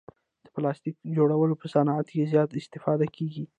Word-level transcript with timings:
د 0.45 0.47
پلاستیک 0.55 0.95
جوړولو 1.17 1.53
په 1.61 1.65
صعنت 1.73 2.05
کې 2.13 2.29
زیاته 2.31 2.55
استفاده 2.61 3.05
کیږي. 3.15 3.43